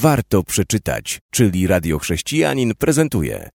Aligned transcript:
warto 0.00 0.42
przeczytać, 0.42 1.20
czyli 1.30 1.66
Radio 1.66 1.98
Chrześcijanin 1.98 2.74
prezentuje. 2.74 3.50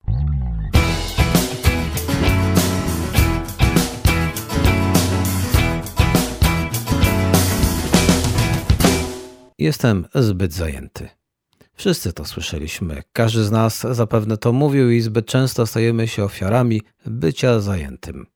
Jestem 9.59 10.07
zbyt 10.15 10.53
zajęty. 10.53 11.09
Wszyscy 11.75 12.13
to 12.13 12.25
słyszeliśmy. 12.25 13.03
Każdy 13.13 13.45
z 13.45 13.51
nas 13.51 13.87
zapewne 13.91 14.37
to 14.37 14.53
mówił 14.53 14.91
i 14.91 15.01
zbyt 15.01 15.27
często 15.27 15.67
stajemy 15.67 16.09
się 16.09 16.25
ofiarami 16.25 16.83
bycia 17.07 17.61
zajętym. 17.61 18.27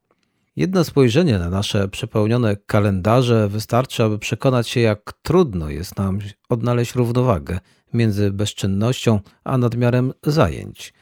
Jedno 0.56 0.84
spojrzenie 0.84 1.38
na 1.38 1.50
nasze 1.50 1.88
przepełnione 1.88 2.56
kalendarze 2.56 3.48
wystarczy, 3.48 4.04
aby 4.04 4.18
przekonać 4.18 4.68
się, 4.68 4.80
jak 4.80 5.12
trudno 5.22 5.70
jest 5.70 5.96
nam 5.96 6.18
odnaleźć 6.48 6.94
równowagę 6.94 7.60
między 7.92 8.30
bezczynnością 8.30 9.20
a 9.44 9.58
nadmiarem 9.58 10.12
zajęć. 10.22 10.94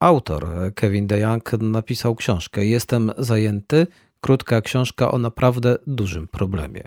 Autor 0.00 0.48
Kevin 0.74 1.06
DeYoung 1.06 1.52
napisał 1.52 2.14
książkę 2.14 2.66
Jestem 2.66 3.12
zajęty, 3.18 3.86
krótka 4.20 4.60
książka 4.60 5.10
o 5.10 5.18
naprawdę 5.18 5.76
dużym 5.86 6.28
problemie. 6.28 6.82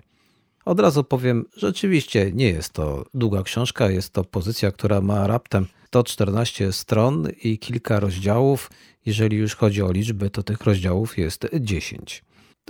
Od 0.66 0.80
razu 0.80 1.04
powiem, 1.04 1.46
rzeczywiście 1.58 2.32
nie 2.32 2.50
jest 2.50 2.74
to 2.74 3.06
długa 3.14 3.44
książka, 3.44 3.90
jest 3.90 4.14
to 4.14 4.24
pozycja, 4.24 4.72
która 4.72 5.02
ma 5.02 5.28
raptem 5.28 5.68
114 5.94 6.72
stron 6.72 7.28
i 7.44 7.60
kilka 7.60 8.00
rozdziałów. 8.00 8.72
Jeżeli 9.06 9.38
już 9.38 9.56
chodzi 9.56 9.82
o 9.82 9.92
liczby, 9.92 10.30
to 10.30 10.44
tych 10.44 10.62
rozdziałów 10.62 11.18
jest 11.18 11.48
10. 11.60 12.24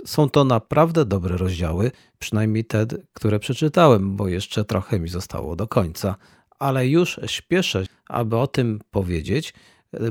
Są 0.06 0.30
to 0.30 0.44
naprawdę 0.44 1.04
dobre 1.04 1.36
rozdziały, 1.36 1.90
przynajmniej 2.18 2.64
te, 2.64 2.86
które 3.12 3.38
przeczytałem, 3.38 4.16
bo 4.16 4.28
jeszcze 4.28 4.64
trochę 4.64 5.00
mi 5.00 5.08
zostało 5.08 5.56
do 5.56 5.66
końca, 5.66 6.16
ale 6.58 6.88
już 6.88 7.20
śpieszę, 7.26 7.86
aby 8.08 8.36
o 8.36 8.46
tym 8.46 8.80
powiedzieć, 8.90 9.54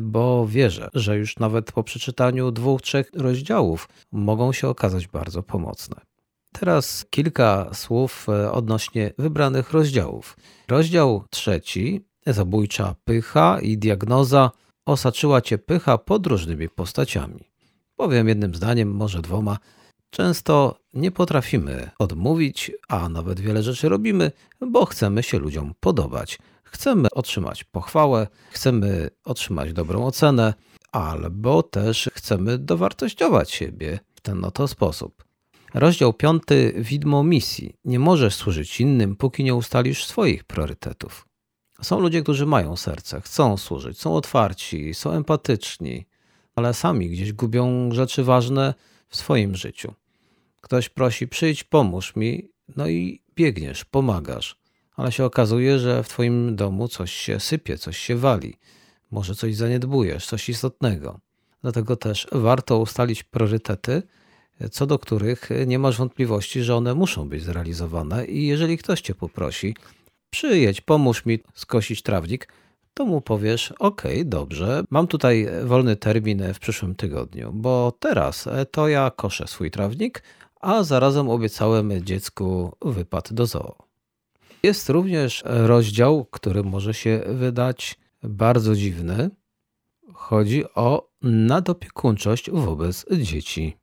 bo 0.02 0.48
wierzę, 0.48 0.89
że 0.94 1.17
już 1.17 1.39
nawet 1.39 1.72
po 1.72 1.83
przeczytaniu 1.83 2.52
dwóch, 2.52 2.81
trzech 2.81 3.11
rozdziałów 3.14 3.89
mogą 4.11 4.53
się 4.53 4.67
okazać 4.67 5.08
bardzo 5.08 5.44
pomocne. 5.44 6.02
Teraz 6.53 7.05
kilka 7.09 7.70
słów 7.73 8.27
e, 8.30 8.52
odnośnie 8.52 9.14
wybranych 9.17 9.72
rozdziałów. 9.72 10.38
Rozdział 10.67 11.23
trzeci, 11.30 12.12
zabójcza 12.25 12.95
pycha 13.05 13.59
i 13.61 13.77
diagnoza, 13.77 14.52
osaczyła 14.85 15.41
cię 15.41 15.57
pycha 15.57 15.97
pod 15.97 16.27
różnymi 16.27 16.69
postaciami. 16.69 17.49
Powiem 17.95 18.27
jednym 18.27 18.55
zdaniem, 18.55 18.91
może 18.91 19.21
dwoma. 19.21 19.57
Często 20.09 20.80
nie 20.93 21.11
potrafimy 21.11 21.89
odmówić, 21.99 22.71
a 22.88 23.09
nawet 23.09 23.39
wiele 23.39 23.63
rzeczy 23.63 23.89
robimy, 23.89 24.31
bo 24.61 24.85
chcemy 24.85 25.23
się 25.23 25.39
ludziom 25.39 25.73
podobać. 25.80 26.39
Chcemy 26.63 27.07
otrzymać 27.11 27.63
pochwałę, 27.63 28.27
chcemy 28.52 29.09
otrzymać 29.25 29.73
dobrą 29.73 30.05
ocenę, 30.05 30.53
albo 30.91 31.63
też 31.63 32.09
chcemy 32.13 32.58
dowartościować 32.58 33.52
siebie 33.52 33.99
w 34.15 34.21
ten 34.21 34.45
oto 34.45 34.67
sposób. 34.67 35.23
Rozdział 35.73 36.13
5. 36.13 36.43
Widmo 36.75 37.23
misji. 37.23 37.75
Nie 37.85 37.99
możesz 37.99 38.35
służyć 38.35 38.81
innym, 38.81 39.15
póki 39.15 39.43
nie 39.43 39.55
ustalisz 39.55 40.05
swoich 40.05 40.43
priorytetów. 40.43 41.25
Są 41.81 41.99
ludzie, 41.99 42.21
którzy 42.21 42.45
mają 42.45 42.75
serce, 42.75 43.21
chcą 43.21 43.57
służyć, 43.57 44.02
są 44.02 44.16
otwarci, 44.16 44.93
są 44.93 45.11
empatyczni, 45.11 46.05
ale 46.55 46.73
sami 46.73 47.09
gdzieś 47.09 47.33
gubią 47.33 47.91
rzeczy 47.91 48.23
ważne 48.23 48.73
w 49.07 49.15
swoim 49.15 49.55
życiu. 49.55 49.93
Ktoś 50.61 50.89
prosi, 50.89 51.27
przyjdź, 51.27 51.63
pomóż 51.63 52.15
mi, 52.15 52.49
no 52.75 52.88
i 52.88 53.21
biegniesz, 53.35 53.85
pomagasz, 53.85 54.55
ale 54.95 55.11
się 55.11 55.25
okazuje, 55.25 55.80
że 55.80 56.03
w 56.03 56.07
twoim 56.07 56.55
domu 56.55 56.88
coś 56.88 57.11
się 57.13 57.39
sypie, 57.39 57.77
coś 57.77 57.97
się 57.97 58.15
wali, 58.15 58.58
może 59.11 59.35
coś 59.35 59.55
zaniedbujesz, 59.55 60.25
coś 60.25 60.49
istotnego. 60.49 61.19
Dlatego 61.61 61.95
też 61.95 62.27
warto 62.31 62.80
ustalić 62.80 63.23
priorytety, 63.23 64.03
co 64.71 64.86
do 64.86 64.99
których 64.99 65.49
nie 65.67 65.80
masz 65.80 65.98
wątpliwości, 65.98 66.64
że 66.64 66.75
one 66.75 66.93
muszą 66.93 67.30
być 67.30 67.43
zrealizowane 67.43 68.25
i 68.25 68.48
jeżeli 68.48 68.77
ktoś 68.77 69.02
cię 69.02 69.15
poprosi, 69.15 69.75
przyjedź, 70.33 70.82
pomóż 70.82 71.26
mi 71.26 71.39
skosić 71.54 72.02
trawnik, 72.02 72.48
to 72.94 73.05
mu 73.05 73.21
powiesz: 73.21 73.73
OK, 73.80 74.02
dobrze, 74.26 74.83
mam 74.89 75.08
tutaj 75.08 75.48
wolny 75.64 75.95
termin 75.95 76.54
w 76.54 76.60
przyszłym 76.60 76.95
tygodniu, 76.95 77.52
bo 77.54 77.94
teraz 77.99 78.49
to 78.72 78.88
ja 78.88 79.11
koszę 79.16 79.48
swój 79.48 79.72
trawnik, 79.72 80.23
a 80.61 80.83
zarazem 80.83 81.30
obiecałem 81.30 82.05
dziecku 82.05 82.76
wypad 82.82 83.33
do 83.33 83.45
zoo. 83.45 83.76
Jest 84.64 84.89
również 84.89 85.43
rozdział, 85.45 86.26
który 86.26 86.64
może 86.64 86.93
się 86.93 87.22
wydać 87.27 87.99
bardzo 88.23 88.76
dziwny. 88.76 89.30
Chodzi 90.14 90.64
o 90.76 91.10
nadopiekuńczość 91.22 92.52
wobec 92.52 93.05
dzieci. 93.11 93.77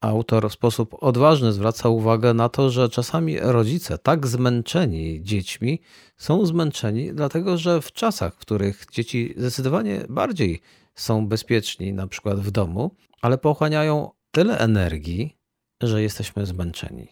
Autor 0.00 0.50
w 0.50 0.52
sposób 0.52 0.96
odważny 1.00 1.52
zwraca 1.52 1.88
uwagę 1.88 2.34
na 2.34 2.48
to, 2.48 2.70
że 2.70 2.88
czasami 2.88 3.38
rodzice, 3.40 3.98
tak 3.98 4.26
zmęczeni 4.26 5.22
dziećmi, 5.22 5.80
są 6.16 6.46
zmęczeni, 6.46 7.14
dlatego 7.14 7.58
że 7.58 7.82
w 7.82 7.92
czasach, 7.92 8.34
w 8.34 8.38
których 8.38 8.84
dzieci 8.92 9.34
zdecydowanie 9.36 10.04
bardziej 10.08 10.60
są 10.94 11.26
bezpieczni, 11.28 11.92
na 11.92 12.06
przykład 12.06 12.40
w 12.40 12.50
domu, 12.50 12.90
ale 13.22 13.38
pochłaniają 13.38 14.10
tyle 14.30 14.58
energii, 14.58 15.36
że 15.82 16.02
jesteśmy 16.02 16.46
zmęczeni. 16.46 17.08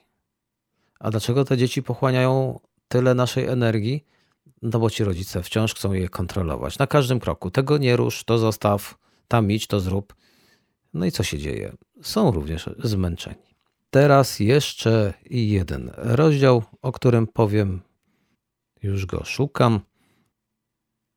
A 1.00 1.10
dlaczego 1.10 1.44
te 1.44 1.56
dzieci 1.56 1.82
pochłaniają 1.82 2.60
tyle 2.88 3.14
naszej 3.14 3.44
energii? 3.46 4.04
No 4.62 4.78
bo 4.78 4.90
ci 4.90 5.04
rodzice 5.04 5.42
wciąż 5.42 5.74
chcą 5.74 5.92
je 5.92 6.08
kontrolować 6.08 6.78
na 6.78 6.86
każdym 6.86 7.20
kroku. 7.20 7.50
Tego 7.50 7.78
nie 7.78 7.96
rusz, 7.96 8.24
to 8.24 8.38
zostaw, 8.38 8.98
tam 9.28 9.50
idź, 9.50 9.66
to 9.66 9.80
zrób. 9.80 10.14
No 10.94 11.06
i 11.06 11.12
co 11.12 11.22
się 11.22 11.38
dzieje? 11.38 11.72
Są 12.02 12.30
również 12.30 12.70
zmęczeni. 12.78 13.46
Teraz 13.90 14.40
jeszcze 14.40 15.14
jeden 15.30 15.90
rozdział, 15.96 16.62
o 16.82 16.92
którym 16.92 17.26
powiem, 17.26 17.80
już 18.82 19.06
go 19.06 19.24
szukam. 19.24 19.80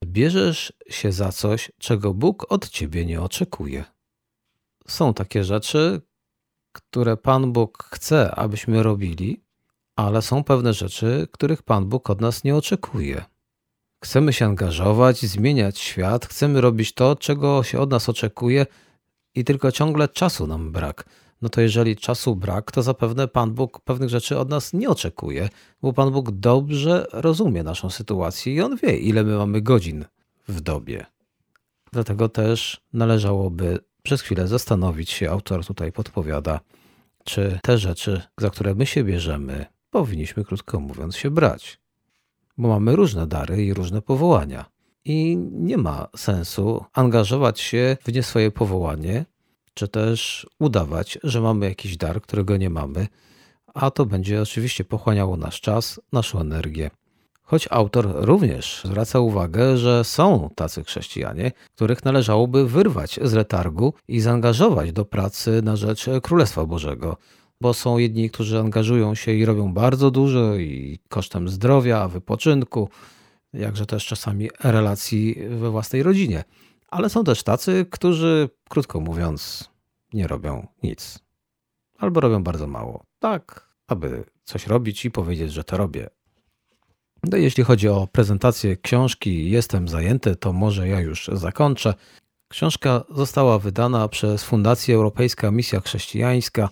Bierzesz 0.06 0.74
się 0.90 1.12
za 1.12 1.32
coś, 1.32 1.72
czego 1.78 2.14
Bóg 2.14 2.52
od 2.52 2.70
ciebie 2.70 3.06
nie 3.06 3.22
oczekuje. 3.22 3.84
Są 4.88 5.14
takie 5.14 5.44
rzeczy, 5.44 6.02
które 6.72 7.18
Pan 7.18 7.54
Bóg 7.54 7.84
chce, 7.84 8.36
abyśmy 8.36 8.84
robili, 8.84 9.44
ale 9.96 10.22
są 10.22 10.44
pewne 10.44 10.74
rzeczy, 10.74 11.28
których 11.32 11.64
Pan 11.64 11.86
Bóg 11.86 12.10
od 12.10 12.22
nas 12.22 12.44
nie 12.44 12.56
oczekuje. 12.56 13.26
Chcemy 14.04 14.34
się 14.34 14.46
angażować, 14.46 15.22
zmieniać 15.22 15.80
świat, 15.80 16.26
chcemy 16.26 16.62
robić 16.62 16.94
to, 16.94 17.16
czego 17.16 17.64
się 17.64 17.80
od 17.80 17.92
nas 17.92 18.10
oczekuje, 18.10 18.66
i 19.36 19.44
tylko 19.44 19.72
ciągle 19.72 20.08
czasu 20.08 20.48
nam 20.48 20.72
brak. 20.72 21.06
No 21.42 21.50
to 21.50 21.62
jeżeli 21.62 21.96
czasu 21.96 22.36
brak, 22.36 22.72
to 22.72 22.82
zapewne 22.84 23.28
Pan 23.28 23.54
Bóg 23.54 23.80
pewnych 23.80 24.10
rzeczy 24.10 24.38
od 24.38 24.50
nas 24.50 24.74
nie 24.74 24.90
oczekuje, 24.90 25.50
bo 25.82 25.94
Pan 25.94 26.12
Bóg 26.12 26.32
dobrze 26.32 27.06
rozumie 27.14 27.64
naszą 27.64 27.90
sytuację 27.90 28.54
i 28.54 28.62
On 28.62 28.78
wie, 28.78 28.98
ile 28.98 29.24
my 29.24 29.38
mamy 29.38 29.62
godzin 29.62 30.06
w 30.48 30.62
dobie. 30.62 31.06
Dlatego 31.92 32.30
też 32.30 32.82
należałoby 32.94 33.80
przez 34.04 34.22
chwilę 34.22 34.48
zastanowić 34.48 35.10
się, 35.10 35.30
autor 35.32 35.66
tutaj 35.66 35.92
podpowiada, 35.92 36.60
czy 37.24 37.60
te 37.64 37.78
rzeczy, 37.78 38.22
za 38.38 38.50
które 38.50 38.76
my 38.76 38.86
się 38.86 39.04
bierzemy, 39.04 39.66
powinniśmy, 39.90 40.46
krótko 40.46 40.80
mówiąc, 40.80 41.18
się 41.18 41.32
brać. 41.32 41.80
Bo 42.58 42.68
mamy 42.68 42.96
różne 42.96 43.28
dary 43.28 43.66
i 43.66 43.74
różne 43.74 44.02
powołania 44.02 44.79
i 45.06 45.38
nie 45.52 45.78
ma 45.78 46.08
sensu 46.16 46.86
angażować 46.94 47.60
się 47.60 47.98
w 48.04 48.14
nie 48.14 48.24
swoje 48.24 48.52
powołanie, 48.52 49.26
czy 49.74 49.88
też 49.88 50.48
udawać, 50.60 51.20
że 51.24 51.42
mamy 51.42 51.66
jakiś 51.66 51.98
dar, 51.98 52.22
którego 52.22 52.58
nie 52.58 52.70
mamy, 52.70 53.08
a 53.74 53.92
to 53.92 54.06
będzie 54.06 54.42
oczywiście 54.42 54.84
pochłaniało 54.84 55.38
nasz 55.38 55.62
czas, 55.62 56.02
naszą 56.12 56.40
energię. 56.40 56.90
Choć 57.42 57.68
autor 57.72 58.08
również 58.16 58.82
zwraca 58.86 59.20
uwagę, 59.20 59.78
że 59.78 60.04
są 60.04 60.50
tacy 60.56 60.84
chrześcijanie, 60.84 61.52
których 61.76 62.06
należałoby 62.06 62.68
wyrwać 62.68 63.20
z 63.24 63.34
letargu 63.34 63.94
i 64.08 64.20
zaangażować 64.20 64.92
do 64.92 65.06
pracy 65.06 65.62
na 65.64 65.76
rzecz 65.76 66.06
Królestwa 66.24 66.66
Bożego, 66.66 67.18
bo 67.62 67.74
są 67.74 67.98
jedni, 67.98 68.30
którzy 68.30 68.60
angażują 68.60 69.16
się 69.16 69.32
i 69.32 69.46
robią 69.46 69.74
bardzo 69.74 70.12
dużo 70.12 70.56
i 70.56 71.00
kosztem 71.10 71.50
zdrowia, 71.50 72.08
wypoczynku, 72.08 72.90
jakże 73.54 73.86
też 73.86 74.06
czasami 74.06 74.50
relacji 74.64 75.36
we 75.50 75.70
własnej 75.70 76.04
rodzinie. 76.04 76.44
Ale 76.88 77.10
są 77.10 77.24
też 77.24 77.44
tacy, 77.44 77.86
którzy, 77.92 78.50
krótko 78.70 79.00
mówiąc, 79.00 79.70
nie 80.14 80.28
robią 80.28 80.68
nic. 80.84 81.20
Albo 81.98 82.20
robią 82.20 82.44
bardzo 82.44 82.68
mało. 82.68 83.04
Tak, 83.20 83.70
aby 83.88 84.24
coś 84.44 84.68
robić 84.68 85.06
i 85.06 85.12
powiedzieć, 85.12 85.54
że 85.54 85.64
to 85.64 85.78
robię. 85.78 86.10
No 87.24 87.38
jeśli 87.38 87.64
chodzi 87.64 87.88
o 87.88 88.08
prezentację 88.12 88.78
książki 88.78 89.50
Jestem 89.52 89.88
zajęty, 89.88 90.36
to 90.36 90.54
może 90.54 90.88
ja 90.88 91.00
już 91.00 91.30
zakończę. 91.34 91.94
Książka 92.48 93.04
została 93.10 93.60
wydana 93.60 94.08
przez 94.08 94.44
Fundację 94.44 94.96
Europejska 94.96 95.52
Misja 95.52 95.80
Chrześcijańska. 95.80 96.70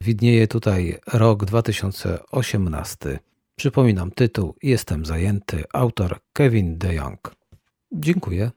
Widnieje 0.00 0.48
tutaj 0.48 0.98
rok 1.12 1.44
2018. 1.44 3.18
Przypominam 3.60 4.10
tytuł 4.10 4.54
Jestem 4.62 5.06
zajęty, 5.06 5.64
autor 5.72 6.18
Kevin 6.32 6.78
DeYoung. 6.78 7.34
Dziękuję. 7.92 8.50